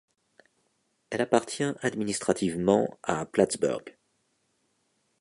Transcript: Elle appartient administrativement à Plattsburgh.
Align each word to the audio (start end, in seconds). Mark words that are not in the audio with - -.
Elle 1.11 1.21
appartient 1.21 1.61
administrativement 1.83 2.97
à 3.03 3.23
Plattsburgh. 3.27 3.99